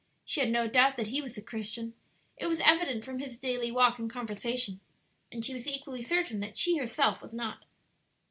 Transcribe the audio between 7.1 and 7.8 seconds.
was not.